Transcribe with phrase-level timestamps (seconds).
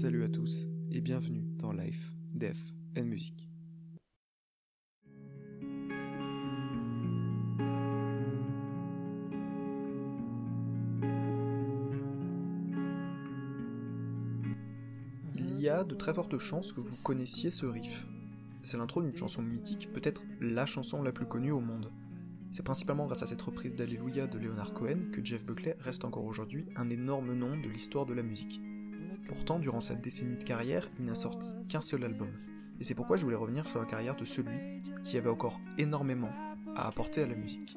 [0.00, 2.58] Salut à tous et bienvenue dans Life, Death
[2.98, 3.48] and Music.
[15.36, 18.08] Il y a de très fortes chances que vous connaissiez ce riff.
[18.64, 21.92] C'est l'intro d'une chanson mythique, peut-être la chanson la plus connue au monde.
[22.50, 26.24] C'est principalement grâce à cette reprise d'Alléluia de Leonard Cohen que Jeff Buckley reste encore
[26.24, 28.60] aujourd'hui un énorme nom de l'histoire de la musique.
[29.26, 32.32] Pourtant, durant sa décennie de carrière, il n'a sorti qu'un seul album.
[32.80, 36.32] Et c'est pourquoi je voulais revenir sur la carrière de celui qui avait encore énormément
[36.74, 37.76] à apporter à la musique.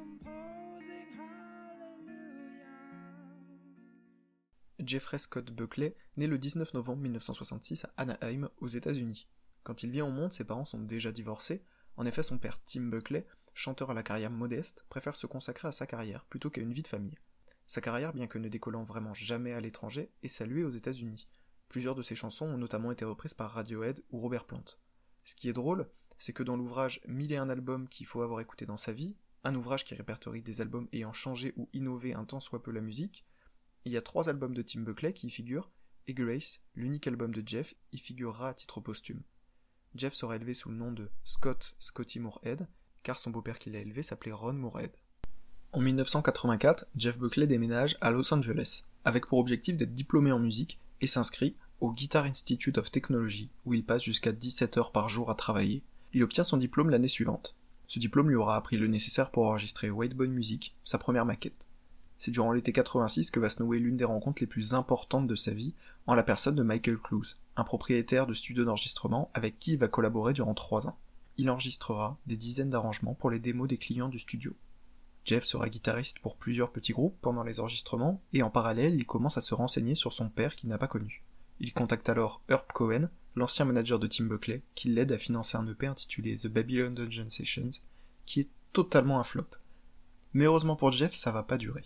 [4.78, 9.28] Jeffrey Scott Buckley naît le 19 novembre 1966 à Anaheim, aux États-Unis.
[9.62, 11.62] Quand il vient au monde, ses parents sont déjà divorcés.
[11.96, 15.72] En effet, son père, Tim Buckley, chanteur à la carrière modeste, préfère se consacrer à
[15.72, 17.18] sa carrière plutôt qu'à une vie de famille.
[17.66, 21.28] Sa carrière, bien que ne décollant vraiment jamais à l'étranger, est saluée aux États-Unis.
[21.68, 24.64] Plusieurs de ses chansons ont notamment été reprises par Radiohead ou Robert Plant.
[25.24, 28.40] Ce qui est drôle, c'est que dans l'ouvrage Mille et un albums qu'il faut avoir
[28.40, 32.24] écouté dans sa vie, un ouvrage qui répertorie des albums ayant changé ou innové un
[32.24, 33.24] tant soit peu la musique,
[33.84, 35.70] il y a trois albums de Tim Buckley qui y figurent,
[36.06, 39.22] et Grace, l'unique album de Jeff, y figurera à titre posthume.
[39.94, 42.66] Jeff sera élevé sous le nom de Scott Scotty Moorhead,
[43.02, 44.92] car son beau-père qui l'a élevé s'appelait Ron Moorhead.
[45.72, 50.78] En 1984, Jeff Buckley déménage à Los Angeles, avec pour objectif d'être diplômé en musique
[51.00, 55.30] et s'inscrit au Guitar Institute of Technology, où il passe jusqu'à 17 heures par jour
[55.30, 55.82] à travailler.
[56.12, 57.54] Il obtient son diplôme l'année suivante.
[57.86, 61.66] Ce diplôme lui aura appris le nécessaire pour enregistrer White Music, sa première maquette.
[62.18, 65.36] C'est durant l'été 86 que va se nouer l'une des rencontres les plus importantes de
[65.36, 65.72] sa vie,
[66.06, 69.88] en la personne de Michael Clouse, un propriétaire de studio d'enregistrement avec qui il va
[69.88, 70.98] collaborer durant trois ans.
[71.36, 74.54] Il enregistrera des dizaines d'arrangements pour les démos des clients du studio.
[75.24, 79.38] Jeff sera guitariste pour plusieurs petits groupes pendant les enregistrements, et en parallèle, il commence
[79.38, 81.22] à se renseigner sur son père qu'il n'a pas connu.
[81.60, 85.66] Il contacte alors Herb Cohen, l'ancien manager de Tim Buckley, qui l'aide à financer un
[85.66, 87.70] EP intitulé The Babylon Dungeon Sessions,
[88.26, 89.46] qui est totalement un flop.
[90.34, 91.84] Mais heureusement pour Jeff, ça va pas durer.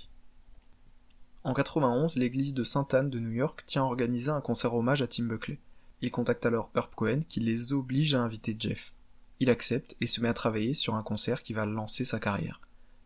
[1.45, 5.09] En 91, l'église de Sainte-Anne de New York tient à organiser un concert hommage à
[5.09, 5.59] Tim Buckley.
[6.01, 8.93] Il contacte alors Herb Cohen qui les oblige à inviter Jeff.
[9.41, 12.61] Il accepte et se met à travailler sur un concert qui va lancer sa carrière.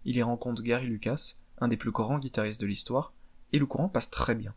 [0.05, 3.13] Il y rencontre Gary Lucas, un des plus grands guitaristes de l'histoire,
[3.53, 4.55] et le courant passe très bien.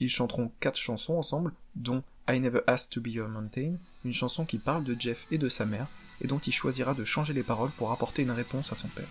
[0.00, 3.74] Ils chanteront quatre chansons ensemble, dont I Never Asked to Be Your Mountain,
[4.04, 5.88] une chanson qui parle de Jeff et de sa mère,
[6.22, 9.08] et dont il choisira de changer les paroles pour apporter une réponse à son père.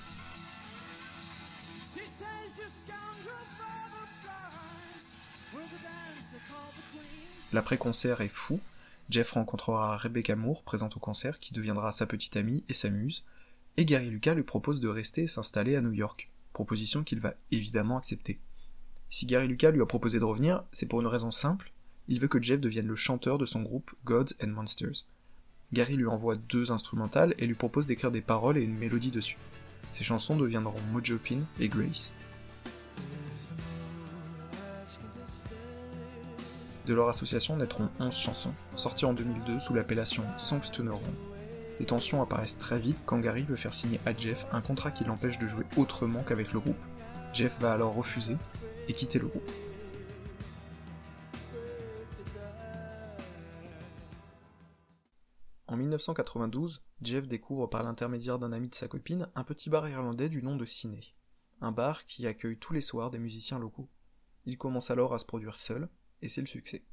[7.53, 8.59] L'après-concert est fou.
[9.09, 13.23] Jeff rencontrera Rebecca Moore, présente au concert, qui deviendra sa petite amie et s'amuse,
[13.77, 17.33] et Gary Lucas lui propose de rester et s'installer à New York, proposition qu'il va
[17.51, 18.39] évidemment accepter.
[19.11, 21.71] Si Gary Lucas lui a proposé de revenir, c'est pour une raison simple,
[22.07, 25.05] il veut que Jeff devienne le chanteur de son groupe Gods and Monsters.
[25.73, 29.37] Gary lui envoie deux instrumentales et lui propose d'écrire des paroles et une mélodie dessus.
[29.91, 32.13] Ces chansons deviendront Mojo Pin et Grace.
[36.85, 40.83] De leur association naîtront 11 chansons, sorties en 2002 sous l'appellation Songs to.
[41.79, 45.03] Des tensions apparaissent très vite quand Gary veut faire signer à Jeff un contrat qui
[45.03, 46.77] l'empêche de jouer autrement qu'avec le groupe.
[47.33, 48.37] Jeff va alors refuser
[48.93, 49.51] quitter le groupe.
[55.67, 60.27] En 1992, Jeff découvre par l'intermédiaire d'un ami de sa copine un petit bar irlandais
[60.27, 61.15] du nom de Ciné,
[61.61, 63.87] un bar qui accueille tous les soirs des musiciens locaux.
[64.45, 65.87] Il commence alors à se produire seul,
[66.23, 66.83] et c'est le succès.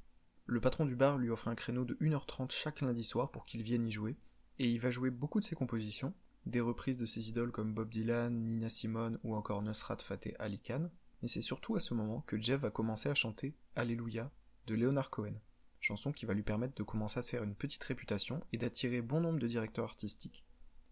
[0.45, 3.63] Le patron du bar lui offre un créneau de 1h30 chaque lundi soir pour qu'il
[3.63, 4.17] vienne y jouer,
[4.59, 6.13] et il va jouer beaucoup de ses compositions,
[6.45, 10.61] des reprises de ses idoles comme Bob Dylan, Nina Simone ou encore Nusrat Fateh Ali
[10.61, 10.91] Khan,
[11.23, 14.31] mais c'est surtout à ce moment que Jeff va commencer à chanter Alléluia
[14.67, 15.35] de Leonard Cohen,
[15.81, 19.03] chanson qui va lui permettre de commencer à se faire une petite réputation et d'attirer
[19.03, 20.45] bon nombre de directeurs artistiques.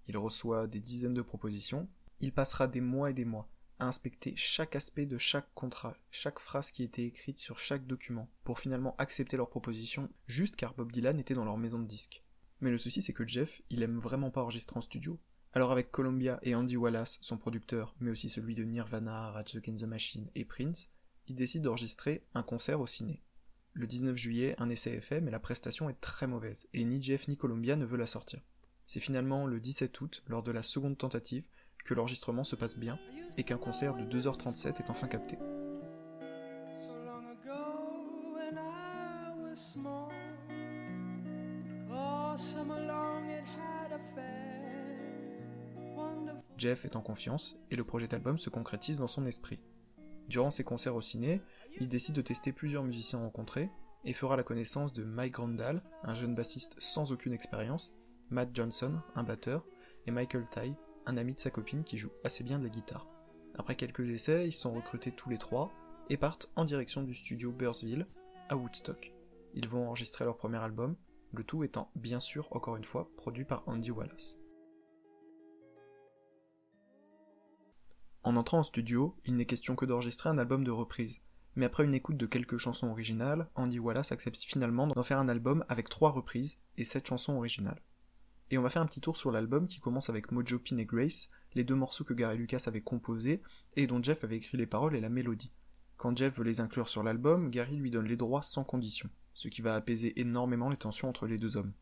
[0.06, 1.88] Il reçoit des dizaines de propositions,
[2.20, 3.48] il passera des mois et des mois
[3.78, 8.30] à inspecter chaque aspect de chaque contrat, chaque phrase qui était écrite sur chaque document,
[8.44, 12.22] pour finalement accepter leurs propositions, juste car Bob Dylan était dans leur maison de disques.
[12.60, 15.18] Mais le souci c'est que Jeff, il aime vraiment pas enregistrer en studio.
[15.56, 19.82] Alors avec Columbia et Andy Wallace, son producteur, mais aussi celui de Nirvana, Rage Against
[19.82, 20.88] the Machine et Prince,
[21.28, 23.22] il décide d'enregistrer un concert au ciné.
[23.72, 27.00] Le 19 juillet, un essai est fait, mais la prestation est très mauvaise, et ni
[27.00, 28.40] Jeff ni Columbia ne veut la sortir.
[28.88, 31.46] C'est finalement le 17 août, lors de la seconde tentative,
[31.84, 32.98] que l'enregistrement se passe bien,
[33.38, 35.38] et qu'un concert de 2h37 est enfin capté.
[46.56, 49.60] Jeff est en confiance et le projet d'album se concrétise dans son esprit.
[50.28, 51.42] Durant ses concerts au ciné,
[51.80, 53.70] il décide de tester plusieurs musiciens rencontrés
[54.04, 57.94] et fera la connaissance de Mike Grandal, un jeune bassiste sans aucune expérience,
[58.30, 59.64] Matt Johnson, un batteur,
[60.06, 60.74] et Michael Ty,
[61.06, 63.08] un ami de sa copine qui joue assez bien de la guitare.
[63.56, 65.70] Après quelques essais, ils sont recrutés tous les trois
[66.10, 68.06] et partent en direction du studio Bursville,
[68.48, 69.14] à Woodstock.
[69.54, 70.96] Ils vont enregistrer leur premier album,
[71.32, 74.38] le tout étant bien sûr, encore une fois, produit par Andy Wallace.
[78.24, 81.20] En entrant en studio, il n'est question que d'enregistrer un album de reprise,
[81.56, 85.28] mais après une écoute de quelques chansons originales, Andy Wallace accepte finalement d'en faire un
[85.28, 87.82] album avec trois reprises et sept chansons originales.
[88.50, 90.86] Et on va faire un petit tour sur l'album qui commence avec Mojo Pin et
[90.86, 93.42] Grace, les deux morceaux que Gary Lucas avait composés
[93.76, 95.52] et dont Jeff avait écrit les paroles et la mélodie.
[95.98, 99.48] Quand Jeff veut les inclure sur l'album, Gary lui donne les droits sans condition, ce
[99.48, 101.74] qui va apaiser énormément les tensions entre les deux hommes.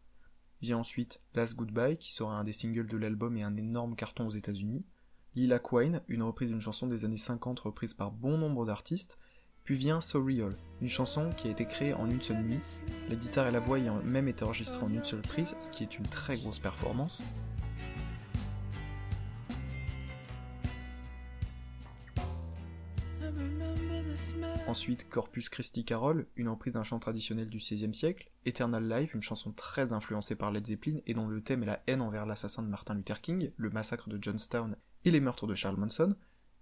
[0.61, 4.27] Vient ensuite Last Goodbye, qui sera un des singles de l'album et un énorme carton
[4.27, 4.85] aux États-Unis,
[5.35, 9.17] Lila Quine, une reprise d'une chanson des années 50 reprise par bon nombre d'artistes,
[9.65, 12.61] puis vient So Real, une chanson qui a été créée en une seule nuit,
[13.09, 15.85] la guitare et la voix ayant même été enregistrées en une seule prise, ce qui
[15.85, 17.23] est une très grosse performance.
[24.67, 29.23] Ensuite, Corpus Christi Carol, une reprise d'un chant traditionnel du XVIe siècle, Eternal Life, une
[29.23, 32.63] chanson très influencée par Led Zeppelin et dont le thème est la haine envers l'assassin
[32.63, 36.15] de Martin Luther King, le massacre de Johnstown et les meurtres de Charles Manson,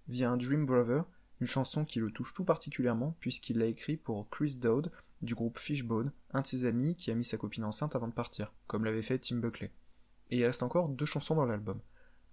[0.07, 1.05] vient Dream Brother,
[1.39, 4.91] une chanson qui le touche tout particulièrement puisqu'il l'a écrit pour Chris Dowd
[5.21, 8.13] du groupe Fishbone, un de ses amis qui a mis sa copine enceinte avant de
[8.13, 9.71] partir, comme l'avait fait Tim Buckley.
[10.29, 11.79] Et il reste encore deux chansons dans l'album.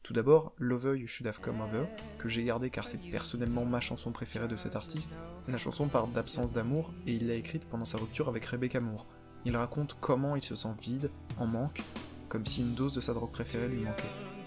[0.03, 1.85] Tout d'abord, Lover You Should Have Come Over,
[2.19, 5.19] que j'ai gardé car c'est personnellement ma chanson préférée de cet artiste.
[5.49, 9.07] La chanson parle d'absence d'amour et il l'a écrite pendant sa rupture avec Rebecca Moore.
[9.45, 11.83] Il raconte comment il se sent vide, en manque,
[12.29, 14.38] comme si une dose de sa drogue préférée lui manquait.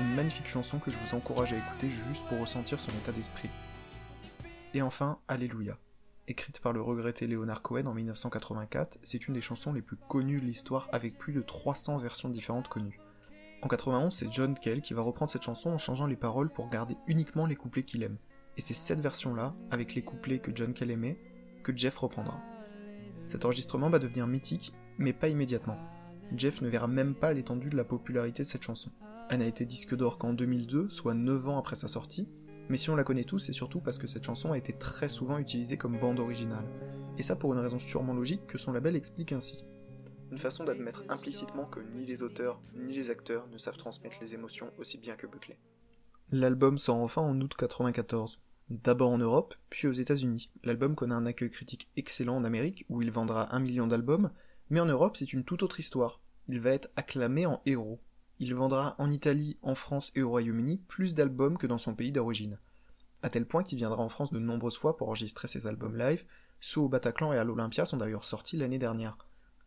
[0.00, 3.50] Une magnifique chanson que je vous encourage à écouter juste pour ressentir son état d'esprit.
[4.72, 5.76] Et enfin, Alléluia.
[6.28, 10.40] Écrite par le regretté Leonard Cohen en 1984, c'est une des chansons les plus connues
[10.40, 13.00] de l'histoire avec plus de 300 versions différentes connues.
[13.62, 16.68] En 91, c'est John Kell qui va reprendre cette chanson en changeant les paroles pour
[16.68, 18.18] garder uniquement les couplets qu'il aime.
[18.56, 21.18] Et c'est cette version-là, avec les couplets que John Kell aimait,
[21.64, 22.40] que Jeff reprendra.
[23.26, 25.78] Cet enregistrement va devenir mythique, mais pas immédiatement.
[26.36, 28.90] Jeff ne verra même pas l'étendue de la popularité de cette chanson.
[29.30, 32.28] Elle n'a été disque d'or qu'en 2002, soit 9 ans après sa sortie,
[32.68, 35.08] mais si on la connaît tous, c'est surtout parce que cette chanson a été très
[35.08, 36.66] souvent utilisée comme bande originale.
[37.16, 39.64] Et ça pour une raison sûrement logique que son label explique ainsi.
[40.30, 44.34] Une façon d'admettre implicitement que ni les auteurs ni les acteurs ne savent transmettre les
[44.34, 45.58] émotions aussi bien que Buckley.
[46.30, 48.38] L'album sort enfin en août 94.
[48.68, 50.50] D'abord en Europe, puis aux États-Unis.
[50.62, 54.30] L'album connaît un accueil critique excellent en Amérique, où il vendra un million d'albums,
[54.70, 56.20] mais en Europe c'est une toute autre histoire.
[56.48, 58.00] Il va être acclamé en héros,
[58.40, 62.12] il vendra en Italie, en France et au Royaume-Uni plus d'albums que dans son pays
[62.12, 62.58] d'origine.
[63.22, 66.24] À tel point qu'il viendra en France de nombreuses fois pour enregistrer ses albums live,
[66.60, 69.18] ceux au Bataclan et à l'Olympia sont d'ailleurs sortis l'année dernière.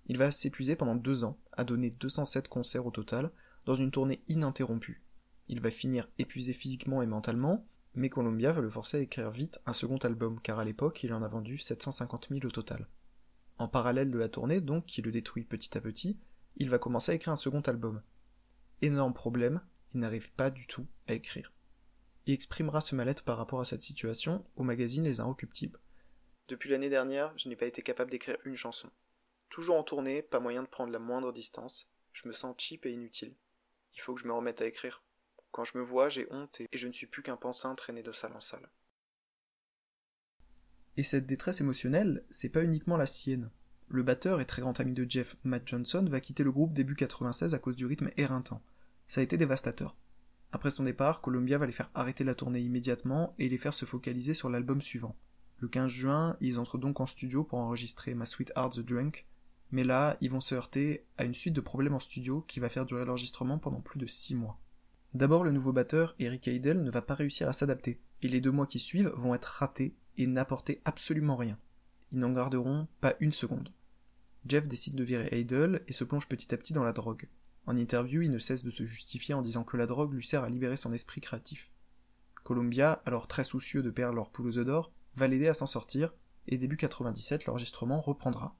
[0.07, 3.31] Il va s'épuiser pendant deux ans, à donner 207 concerts au total,
[3.65, 5.03] dans une tournée ininterrompue.
[5.49, 9.59] Il va finir épuisé physiquement et mentalement, mais Columbia va le forcer à écrire vite
[9.65, 12.87] un second album, car à l'époque il en a vendu 750 000 au total.
[13.61, 16.17] En parallèle de la tournée, donc, qui le détruit petit à petit,
[16.55, 18.01] il va commencer à écrire un second album,
[18.81, 19.61] énorme problème,
[19.93, 21.53] il n'arrive pas du tout à écrire.
[22.25, 25.79] Il exprimera ce mal-être par rapport à cette situation au magazine Les Inrecuptibles.
[26.47, 28.89] Depuis l'année dernière, je n'ai pas été capable d'écrire une chanson.
[29.51, 32.91] Toujours en tournée, pas moyen de prendre la moindre distance, je me sens cheap et
[32.91, 33.35] inutile.
[33.93, 35.03] Il faut que je me remette à écrire.
[35.51, 38.11] Quand je me vois, j'ai honte et je ne suis plus qu'un pantin traîné de
[38.11, 38.71] salle en salle.
[40.97, 43.49] Et cette détresse émotionnelle, c'est pas uniquement la sienne.
[43.87, 46.95] Le batteur et très grand ami de Jeff, Matt Johnson, va quitter le groupe début
[46.95, 48.61] 96 à cause du rythme éreintant.
[49.07, 49.95] Ça a été dévastateur.
[50.53, 53.85] Après son départ, Columbia va les faire arrêter la tournée immédiatement et les faire se
[53.85, 55.15] focaliser sur l'album suivant.
[55.59, 59.27] Le 15 juin, ils entrent donc en studio pour enregistrer My Sweet Heart the Drunk,
[59.71, 62.69] mais là, ils vont se heurter à une suite de problèmes en studio qui va
[62.69, 64.59] faire durer l'enregistrement pendant plus de 6 mois.
[65.13, 68.51] D'abord, le nouveau batteur, Eric Idle, ne va pas réussir à s'adapter, et les deux
[68.51, 71.57] mois qui suivent vont être ratés et n'apporter absolument rien.
[72.11, 73.71] Ils n'en garderont pas une seconde.
[74.45, 77.29] Jeff décide de virer Idle et se plonge petit à petit dans la drogue.
[77.67, 80.43] En interview, il ne cesse de se justifier en disant que la drogue lui sert
[80.43, 81.71] à libérer son esprit créatif.
[82.43, 85.67] Columbia, alors très soucieux de perdre leur poule aux œufs d'or, va l'aider à s'en
[85.67, 86.13] sortir,
[86.47, 88.55] et début 97, l'enregistrement reprendra.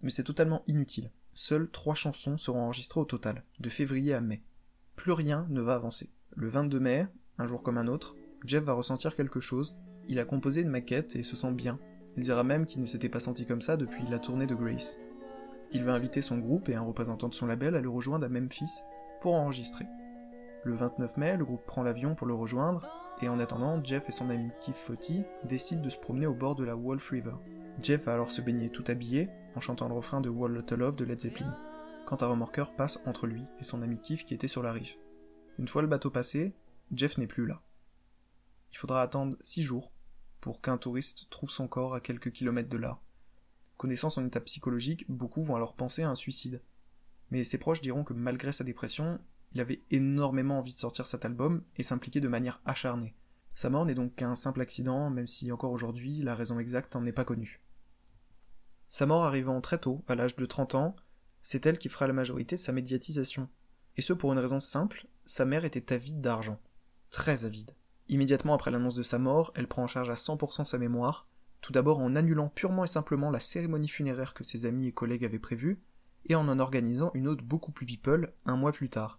[0.00, 1.10] Mais c'est totalement inutile.
[1.34, 4.42] Seules trois chansons seront enregistrées au total, de février à mai.
[4.94, 6.10] Plus rien ne va avancer.
[6.34, 7.06] Le 22 mai,
[7.36, 9.76] un jour comme un autre, Jeff va ressentir quelque chose,
[10.08, 11.78] il a composé une maquette et se sent bien.
[12.16, 14.96] Il dira même qu'il ne s'était pas senti comme ça depuis la tournée de Grace.
[15.72, 18.28] il va inviter son groupe et un représentant de son label à le rejoindre à
[18.28, 18.80] Memphis
[19.20, 19.84] pour enregistrer.
[20.64, 22.88] Le 29 mai, le groupe prend l'avion pour le rejoindre,
[23.22, 26.54] et en attendant, Jeff et son ami Keith Footy décident de se promener au bord
[26.54, 27.36] de la Wolf River.
[27.82, 30.96] Jeff va alors se baigner tout habillé, en chantant le refrain de Wall Lotta Love
[30.96, 31.56] de Led Zeppelin,
[32.04, 34.96] quand un remorqueur passe entre lui et son ami Keith qui était sur la rive.
[35.58, 36.54] Une fois le bateau passé,
[36.92, 37.62] Jeff n'est plus là.
[38.72, 39.92] Il faudra attendre six jours
[40.46, 43.00] pour qu'un touriste trouve son corps à quelques kilomètres de là.
[43.76, 46.62] Connaissant son état psychologique, beaucoup vont alors penser à un suicide.
[47.32, 49.18] Mais ses proches diront que malgré sa dépression,
[49.54, 53.16] il avait énormément envie de sortir cet album et s'impliquer de manière acharnée.
[53.56, 57.04] Sa mort n'est donc qu'un simple accident, même si encore aujourd'hui la raison exacte n'en
[57.06, 57.60] est pas connue.
[58.88, 60.94] Sa mort arrivant très tôt, à l'âge de 30 ans,
[61.42, 63.48] c'est elle qui fera la majorité de sa médiatisation.
[63.96, 66.60] Et ce pour une raison simple, sa mère était avide d'argent.
[67.10, 67.72] Très avide.
[68.08, 71.26] Immédiatement après l'annonce de sa mort, elle prend en charge à 100% sa mémoire,
[71.60, 75.24] tout d'abord en annulant purement et simplement la cérémonie funéraire que ses amis et collègues
[75.24, 75.80] avaient prévue,
[76.26, 79.18] et en en organisant une autre beaucoup plus people un mois plus tard.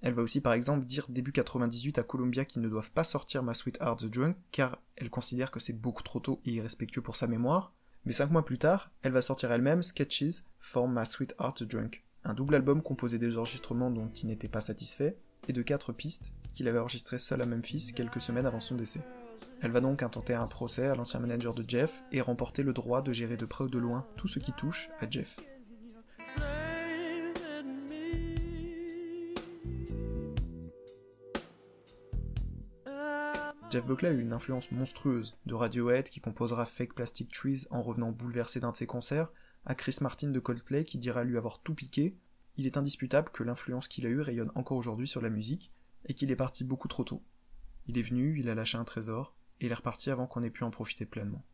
[0.00, 3.42] Elle va aussi par exemple dire début 98 à Columbia qu'ils ne doivent pas sortir
[3.42, 7.16] Ma Sweetheart the Drunk car elle considère que c'est beaucoup trop tôt et irrespectueux pour
[7.16, 7.72] sa mémoire,
[8.04, 12.04] mais cinq mois plus tard, elle va sortir elle-même Sketches for My Sweetheart the Drunk,
[12.24, 16.32] un double album composé des enregistrements dont il n'était pas satisfait et de quatre pistes
[16.52, 19.00] qu'il avait enregistrées seul à Memphis quelques semaines avant son décès.
[19.60, 23.02] Elle va donc intenter un procès à l'ancien manager de Jeff et remporter le droit
[23.02, 25.36] de gérer de près ou de loin tout ce qui touche à Jeff.
[33.70, 37.82] Jeff Buckley a eu une influence monstrueuse, de Radiohead qui composera Fake Plastic Trees en
[37.82, 39.28] revenant bouleversé d'un de ses concerts,
[39.66, 42.16] à Chris Martin de Coldplay qui dira lui avoir tout piqué,
[42.58, 45.70] il est indisputable que l'influence qu'il a eue rayonne encore aujourd'hui sur la musique,
[46.06, 47.22] et qu'il est parti beaucoup trop tôt.
[47.86, 50.50] Il est venu, il a lâché un trésor, et il est reparti avant qu'on ait
[50.50, 51.44] pu en profiter pleinement.